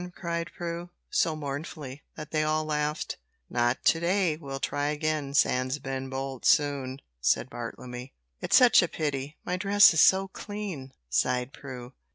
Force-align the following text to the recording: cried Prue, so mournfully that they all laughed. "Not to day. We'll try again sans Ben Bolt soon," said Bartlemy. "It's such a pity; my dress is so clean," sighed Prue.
cried 0.15 0.49
Prue, 0.57 0.89
so 1.11 1.35
mournfully 1.35 2.01
that 2.15 2.31
they 2.31 2.41
all 2.41 2.65
laughed. 2.65 3.17
"Not 3.51 3.85
to 3.85 3.99
day. 3.99 4.35
We'll 4.35 4.59
try 4.59 4.87
again 4.87 5.35
sans 5.35 5.77
Ben 5.77 6.09
Bolt 6.09 6.43
soon," 6.43 6.97
said 7.19 7.51
Bartlemy. 7.51 8.15
"It's 8.39 8.55
such 8.55 8.81
a 8.81 8.87
pity; 8.87 9.37
my 9.45 9.57
dress 9.57 9.93
is 9.93 10.01
so 10.01 10.27
clean," 10.27 10.91
sighed 11.07 11.53
Prue. 11.53 11.93